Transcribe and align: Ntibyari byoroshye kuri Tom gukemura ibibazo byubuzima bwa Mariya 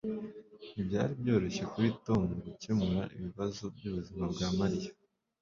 Ntibyari 0.71 1.11
byoroshye 1.21 1.63
kuri 1.71 1.87
Tom 2.05 2.21
gukemura 2.43 3.01
ibibazo 3.17 3.63
byubuzima 3.75 4.23
bwa 4.33 4.47
Mariya 4.59 4.89